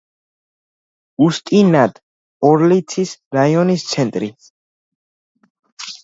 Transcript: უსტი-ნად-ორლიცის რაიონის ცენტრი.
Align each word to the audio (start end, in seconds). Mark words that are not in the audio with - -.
უსტი-ნად-ორლიცის 1.25 3.11
რაიონის 3.37 3.85
ცენტრი. 3.91 4.31